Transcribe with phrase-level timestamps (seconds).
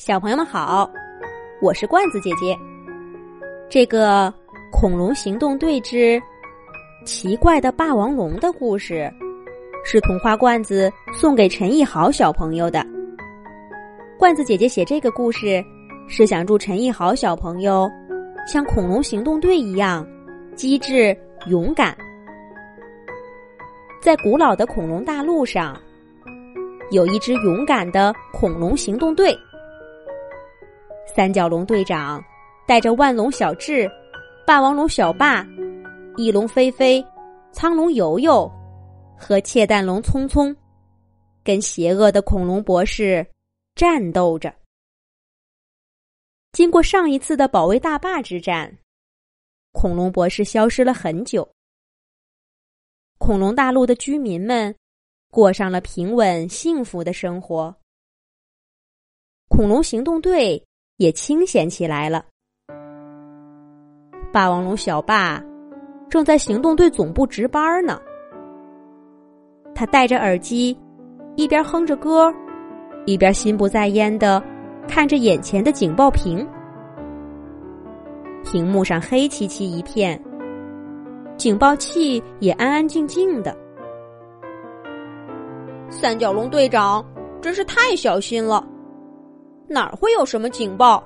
[0.00, 0.90] 小朋友们好，
[1.60, 2.58] 我是罐子姐姐。
[3.68, 4.28] 这个
[4.72, 6.18] 《恐龙行动队之
[7.04, 9.12] 奇怪的霸王龙》的故事，
[9.84, 12.82] 是童话罐子送给陈奕豪小朋友的。
[14.18, 15.62] 罐子姐姐写这个故事，
[16.08, 17.86] 是想祝陈奕豪小朋友
[18.46, 20.08] 像恐龙行动队一样
[20.56, 21.14] 机智
[21.46, 21.94] 勇敢。
[24.00, 25.78] 在古老的恐龙大陆上，
[26.90, 29.38] 有一支勇敢的恐龙行动队。
[31.14, 32.24] 三角龙队长
[32.68, 33.90] 带着万龙小智、
[34.46, 35.44] 霸王龙小霸、
[36.16, 37.04] 翼龙飞飞、
[37.50, 38.48] 苍龙游游
[39.18, 40.54] 和窃蛋龙聪聪，
[41.42, 43.26] 跟邪恶的恐龙博士
[43.74, 44.54] 战斗着。
[46.52, 48.72] 经过上一次的保卫大坝之战，
[49.72, 51.48] 恐龙博士消失了很久。
[53.18, 54.72] 恐龙大陆的居民们
[55.28, 57.74] 过上了平稳幸福的生活。
[59.48, 60.64] 恐龙行动队。
[61.00, 62.22] 也清闲起来了。
[64.30, 65.42] 霸王龙小霸
[66.10, 67.98] 正在行动队总部值班呢。
[69.74, 70.78] 他戴着耳机，
[71.36, 72.30] 一边哼着歌，
[73.06, 74.42] 一边心不在焉的
[74.86, 76.46] 看着眼前的警报屏。
[78.44, 80.22] 屏幕上黑漆漆一片，
[81.38, 83.56] 警报器也安安静静的。
[85.88, 87.02] 三角龙队长
[87.40, 88.62] 真是太小心了。
[89.72, 91.00] 哪儿会有什么警报？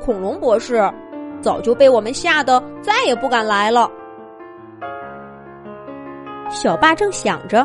[0.00, 0.82] 恐龙博士
[1.40, 3.88] 早就被我们吓得再也不敢来了。
[6.50, 7.64] 小霸正想着，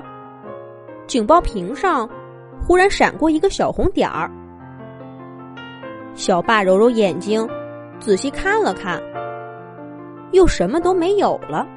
[1.08, 2.08] 警报屏上
[2.62, 4.30] 忽然闪过一个小红点儿。
[6.14, 7.50] 小霸揉揉眼睛，
[8.00, 9.02] 仔细看了看，
[10.32, 11.68] 又什么都没有了。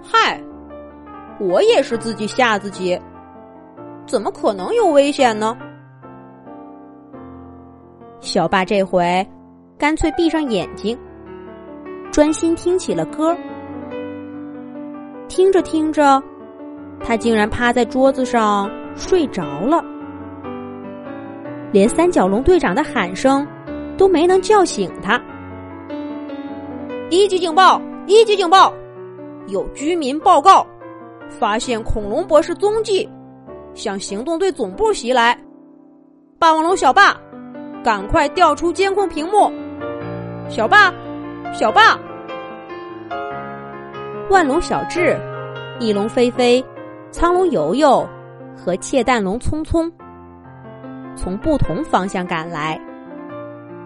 [0.00, 0.40] 嗨，
[1.40, 2.96] 我也是自己吓自己，
[4.06, 5.58] 怎么可能有危险呢？
[8.20, 9.26] 小霸这回
[9.78, 10.98] 干脆闭上眼睛，
[12.10, 13.36] 专心听起了歌。
[15.28, 16.20] 听着听着，
[17.00, 19.84] 他竟然趴在桌子上睡着了，
[21.70, 23.46] 连三角龙队长的喊声
[23.96, 25.20] 都没能叫醒他。
[27.10, 27.80] 一级警报！
[28.06, 28.72] 一级警报！
[29.46, 30.66] 有居民报告，
[31.28, 33.08] 发现恐龙博士踪迹，
[33.74, 35.38] 向行动队总部袭来。
[36.38, 37.16] 霸王龙小霸。
[37.82, 39.50] 赶快调出监控屏幕，
[40.48, 40.92] 小霸，
[41.52, 41.98] 小霸，
[44.28, 45.16] 万龙小智、
[45.78, 46.64] 翼龙飞飞、
[47.10, 48.06] 苍龙游游
[48.56, 49.90] 和窃蛋龙聪聪
[51.16, 52.78] 从不同方向赶来，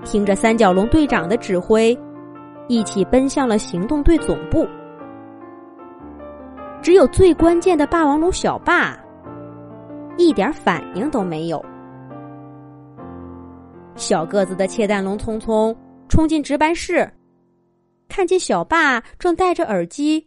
[0.04, 1.97] 听着三角龙队长的指挥，
[2.66, 4.66] 一起奔向了行动队总部。
[6.80, 8.97] 只有最关键的霸王龙小霸
[10.16, 11.64] 一点反应都没有。
[13.97, 15.76] 小个子的窃蛋龙匆匆
[16.08, 17.10] 冲进值班室，
[18.08, 20.26] 看见小霸正戴着耳机，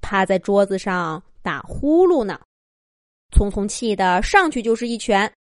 [0.00, 2.40] 趴在桌子上打呼噜呢。
[3.30, 5.32] 匆匆气得上去就是一拳。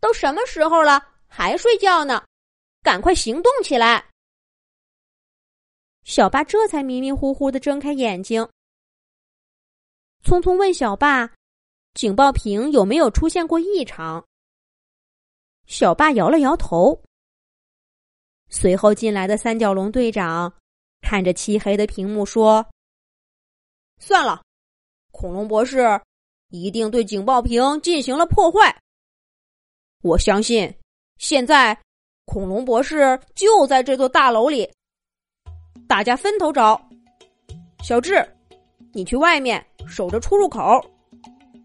[0.00, 2.22] 都什么时候了，还睡觉呢？
[2.82, 4.04] 赶快行动起来！
[6.04, 8.46] 小爸这才迷迷糊糊的睁开眼睛。
[10.22, 11.30] 匆匆问小爸
[11.94, 14.22] ：“警报屏有没有出现过异常？”
[15.66, 17.00] 小霸摇了摇头。
[18.48, 20.52] 随后进来的三角龙队长
[21.00, 22.64] 看着漆黑的屏幕说
[23.98, 24.42] ：“算了，
[25.10, 26.00] 恐龙博士
[26.50, 28.76] 一定对警报屏进行了破坏。
[30.02, 30.72] 我相信，
[31.18, 31.76] 现在
[32.26, 34.70] 恐龙博士就在这座大楼里。
[35.88, 36.80] 大家分头找。
[37.82, 38.24] 小智，
[38.92, 40.80] 你去外面守着出入口；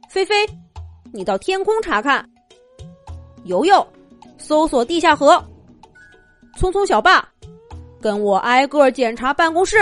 [0.09, 0.35] 菲菲，
[1.13, 2.27] 你到天空查看。”
[3.49, 3.85] 游游，
[4.37, 5.43] 搜索地下河。
[6.55, 7.27] 匆匆小霸，
[7.99, 9.77] 跟我挨个检查办公室。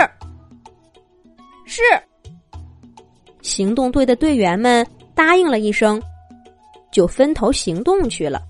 [1.66, 1.82] 是。
[3.42, 6.02] 行动队的队员们答应了一声，
[6.90, 8.40] 就分头行动去了。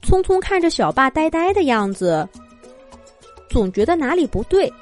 [0.00, 2.26] 匆匆看着小霸呆呆的样子，
[3.50, 4.72] 总觉得哪里不对。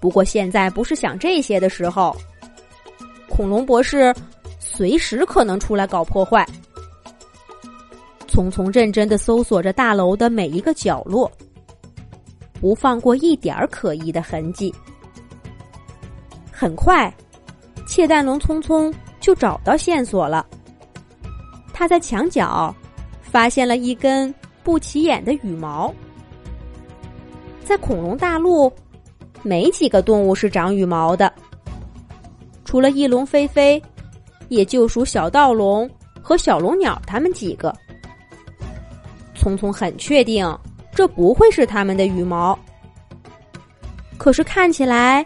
[0.00, 2.16] 不过现在不是想这些的时候，
[3.28, 4.12] 恐龙博士
[4.58, 6.44] 随时可能出来搞破坏。
[8.36, 11.32] 匆匆认真的搜索着大楼的每一个角落，
[12.60, 14.74] 不放过一点儿可疑的痕迹。
[16.52, 17.10] 很快，
[17.86, 20.46] 窃蛋龙匆匆就找到线索了。
[21.72, 22.74] 他在墙角
[23.22, 25.90] 发现了一根不起眼的羽毛。
[27.64, 28.70] 在恐龙大陆，
[29.42, 31.32] 没几个动物是长羽毛的，
[32.66, 33.82] 除了翼龙飞飞，
[34.48, 35.88] 也就属小盗龙
[36.20, 37.74] 和小龙鸟他们几个。
[39.46, 40.44] 聪聪很确定
[40.90, 42.58] 这不会是他们的羽毛，
[44.18, 45.24] 可是看起来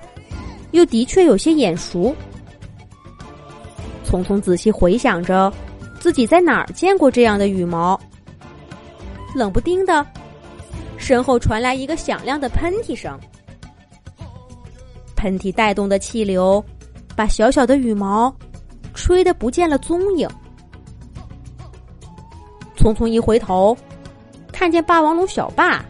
[0.72, 2.14] 又的确有些眼熟。
[4.04, 5.50] 聪聪仔细回想着
[5.98, 7.98] 自己在哪儿见过这样的羽毛，
[9.34, 10.06] 冷不丁的，
[10.98, 13.18] 身后传来一个响亮的喷嚏声。
[15.16, 16.62] 喷嚏带动的气流，
[17.16, 18.30] 把小小的羽毛
[18.92, 20.28] 吹得不见了踪影。
[22.76, 23.74] 匆匆一回头，
[24.60, 25.82] 看见霸王龙小霸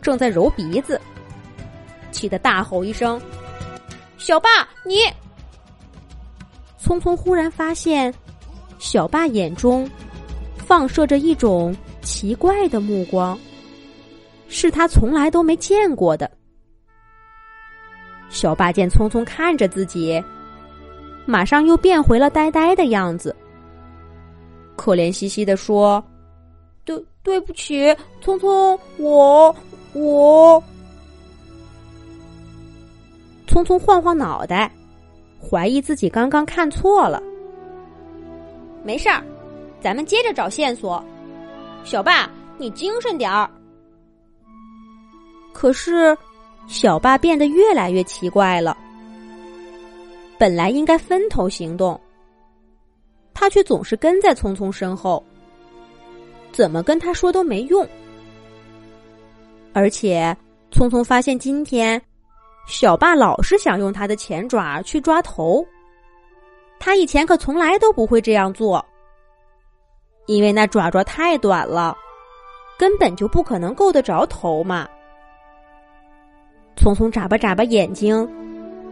[0.00, 0.98] 正在揉鼻子，
[2.10, 3.20] 气得大吼一声
[4.16, 4.48] ：“小霸，
[4.82, 5.00] 你！”
[6.82, 8.12] 匆匆忽然发现，
[8.78, 9.86] 小霸眼中
[10.56, 13.38] 放射着一种奇怪的目光，
[14.48, 16.30] 是他从来都没见过的。
[18.30, 20.24] 小霸见匆匆看着自己，
[21.26, 23.36] 马上又变回了呆呆的样子，
[24.76, 26.02] 可怜兮兮的说
[26.88, 27.84] ：“对，对不起，
[28.24, 29.54] 匆匆，我
[29.92, 30.62] 我。”
[33.46, 34.72] 匆匆晃晃脑袋，
[35.38, 37.22] 怀疑自己刚刚看错了。
[38.82, 39.22] 没事儿，
[39.82, 41.04] 咱们接着找线索。
[41.84, 43.50] 小霸，你精神点儿。
[45.52, 46.16] 可是。
[46.66, 48.76] 小霸变得越来越奇怪了。
[50.36, 51.98] 本来应该分头行动，
[53.32, 55.24] 他却总是跟在匆匆身后。
[56.58, 57.86] 怎么跟他说都没用。
[59.72, 60.36] 而且，
[60.72, 62.02] 匆匆发现今天，
[62.66, 65.64] 小霸老是想用他的前爪去抓头。
[66.80, 68.84] 他以前可从来都不会这样做，
[70.26, 71.96] 因为那爪爪太短了，
[72.76, 74.88] 根本就不可能够得着头嘛。
[76.76, 78.28] 匆匆眨巴眨巴眼睛，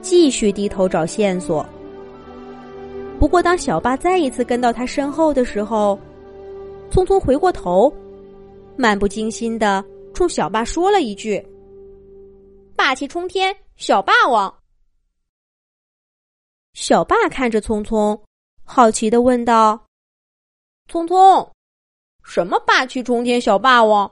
[0.01, 1.67] 继续低头找线索。
[3.19, 5.99] 不过，当小霸再一次跟到他身后的时候，
[6.91, 7.93] 匆匆回过头，
[8.77, 9.85] 漫不经心的
[10.15, 11.45] 冲小霸说了一句
[12.75, 14.63] ：“霸气冲天，小霸王。”
[16.75, 18.19] 小霸看着匆匆，
[18.65, 19.87] 好奇的问道
[20.91, 21.51] ：“匆匆，
[22.23, 24.11] 什么霸气冲天，小霸王？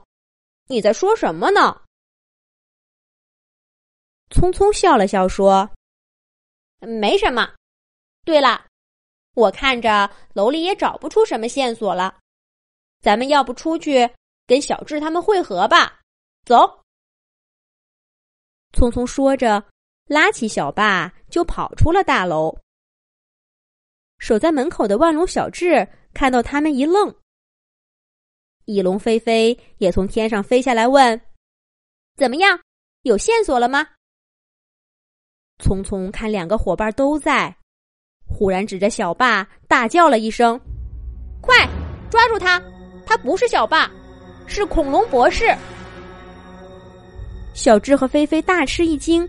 [0.67, 1.81] 你在说什么呢？”
[4.29, 5.69] 匆匆笑了笑说
[6.81, 7.53] ：“没什么。
[8.25, 8.65] 对了，
[9.35, 12.17] 我看着楼里也找不出什么线索了，
[13.05, 14.09] 咱们要不出去
[14.47, 15.99] 跟小智他们会合吧？
[16.43, 16.55] 走。”
[18.73, 19.63] 匆匆说着，
[20.07, 22.57] 拉起小霸就跑出了大楼。
[24.17, 27.15] 守在门口的万龙小智看到他们一愣，
[28.65, 31.21] 翼龙飞飞也从天上飞下来问
[32.17, 32.59] ：“怎么样？
[33.03, 33.87] 有线索了吗？”
[35.63, 37.55] 匆匆看两个伙伴都在，
[38.27, 40.59] 忽然指着小霸大叫了一声
[41.39, 41.69] ：“快
[42.09, 42.59] 抓住他！
[43.05, 43.89] 他不是小霸，
[44.47, 45.55] 是恐龙博士！”
[47.53, 49.27] 小智和菲菲大吃一惊。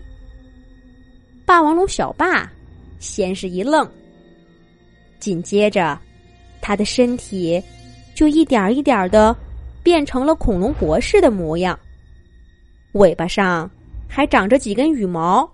[1.45, 2.51] 霸王龙小霸
[2.99, 3.89] 先是一愣，
[5.19, 5.97] 紧接着
[6.61, 7.61] 他的身体
[8.13, 9.33] 就一点一点的
[9.81, 11.79] 变成了恐龙博士的模样，
[12.93, 13.69] 尾巴上
[14.09, 15.49] 还长着几根羽毛。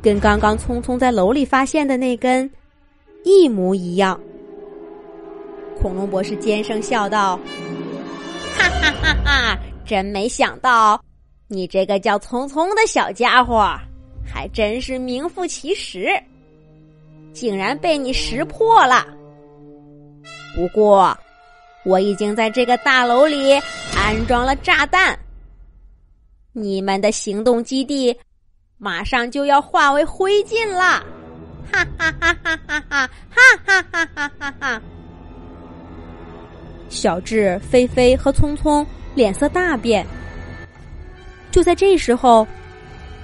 [0.00, 2.50] 跟刚刚匆匆在楼里发现的那根
[3.24, 4.18] 一模一样。
[5.80, 7.38] 恐龙博士尖声笑道
[8.56, 9.58] ：“哈哈哈哈！
[9.86, 11.00] 真没想到，
[11.46, 13.74] 你这个叫匆匆的小家伙，
[14.26, 16.08] 还真是名副其实，
[17.32, 19.06] 竟然被你识破了。
[20.54, 21.16] 不过，
[21.84, 23.52] 我已经在这个大楼里
[23.96, 25.18] 安装了炸弹，
[26.52, 28.16] 你们的行动基地。”
[28.80, 31.04] 马上就要化为灰烬了！
[31.72, 33.10] 哈哈哈哈哈哈！
[33.34, 34.82] 哈哈哈哈哈哈！
[36.88, 40.06] 小智、菲菲和聪聪脸色大变。
[41.50, 42.46] 就在这时候，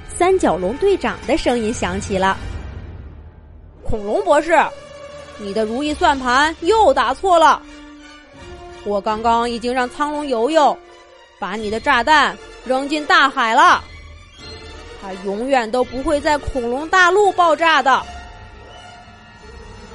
[0.09, 2.37] 三角龙队长的声音响起了
[3.85, 4.59] ：“恐龙博士，
[5.39, 7.61] 你的如意算盘又打错了。
[8.85, 10.77] 我刚刚已经让苍龙游游
[11.39, 13.83] 把你的炸弹扔进大海了。”
[15.03, 18.03] 它永远都不会在恐龙大陆爆炸的。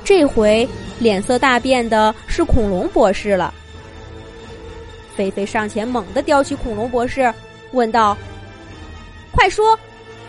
[0.04, 0.68] 这回
[1.00, 3.54] 脸色大变的是恐龙博士了。
[5.16, 7.34] 菲菲上前猛地叼起恐龙博士，
[7.72, 8.16] 问道
[9.32, 9.78] ：“快说，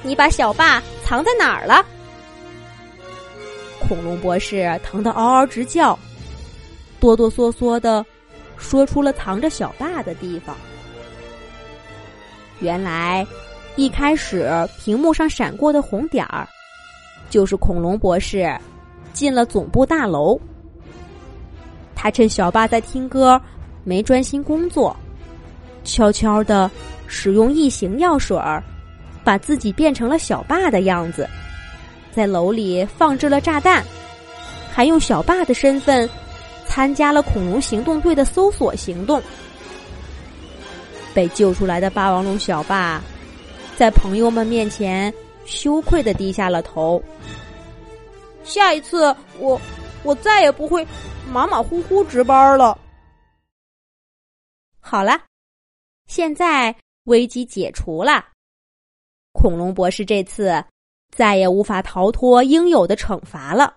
[0.02, 1.84] 你把小霸藏在哪儿了？”
[3.86, 5.98] 恐龙博士疼得嗷嗷直叫，
[6.98, 8.04] 哆哆嗦嗦的
[8.56, 10.56] 说出了藏着小霸的地方。
[12.60, 13.26] 原来。
[13.76, 14.50] 一开始，
[14.80, 16.46] 屏幕上闪过的红点儿，
[17.30, 18.52] 就是恐龙博士
[19.12, 20.38] 进了总部大楼。
[22.02, 23.38] 他趁小霸在听歌，
[23.84, 24.96] 没专心工作，
[25.84, 26.70] 悄悄的
[27.06, 28.64] 使用异形药水儿，
[29.22, 31.28] 把自己变成了小霸的样子，
[32.10, 33.84] 在楼里放置了炸弹，
[34.72, 36.08] 还用小霸的身份
[36.66, 39.22] 参加了恐龙行动队的搜索行动。
[41.12, 42.98] 被救出来的霸王龙小霸，
[43.76, 45.12] 在朋友们面前
[45.44, 47.02] 羞愧的低下了头。
[48.42, 49.60] 下一次，我
[50.02, 50.86] 我再也不会
[51.30, 52.78] 马马虎虎值班了。
[54.80, 55.12] 好了，
[56.06, 58.26] 现在危机解除了，
[59.32, 60.64] 恐龙博士这次
[61.14, 63.76] 再也无法逃脱应有的惩罚了。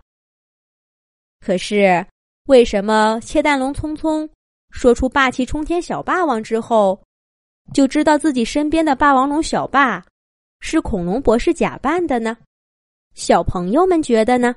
[1.40, 2.06] 可是，
[2.46, 4.28] 为什么切蛋龙匆匆
[4.72, 7.00] 说出霸气冲天小霸王之后？
[7.74, 10.04] 就知道自己身边的霸王龙小霸
[10.60, 12.36] 是恐龙博士假扮的呢？
[13.14, 14.54] 小朋友们觉得呢？